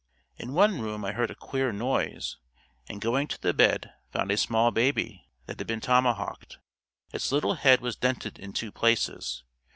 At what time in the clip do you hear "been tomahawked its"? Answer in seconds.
5.67-7.31